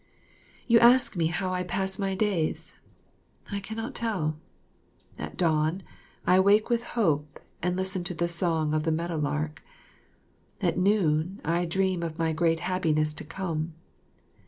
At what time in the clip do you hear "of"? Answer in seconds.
8.73-8.81, 12.01-12.17